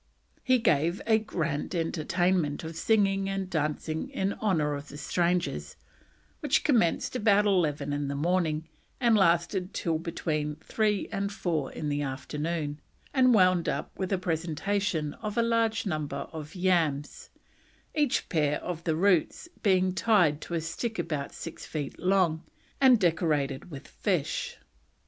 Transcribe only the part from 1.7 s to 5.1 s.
entertainment of singing and dancing in honour of the